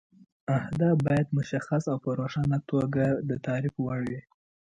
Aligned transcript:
اهداف 0.57 0.97
باید 1.05 1.27
مشخص 1.37 1.83
او 1.91 1.97
په 2.03 2.09
روښانه 2.19 2.57
توګه 2.71 3.05
د 3.29 3.31
تعریف 3.45 3.75
وړ 3.79 3.99
وي. 4.09 4.21